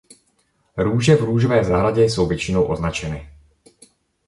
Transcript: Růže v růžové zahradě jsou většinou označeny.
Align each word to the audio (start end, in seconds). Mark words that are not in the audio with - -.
Růže 0.77 1.15
v 1.15 1.21
růžové 1.21 1.63
zahradě 1.63 2.03
jsou 2.03 2.27
většinou 2.27 2.63
označeny. 2.63 3.29